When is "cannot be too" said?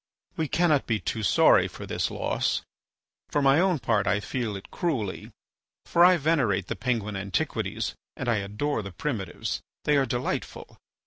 0.47-1.21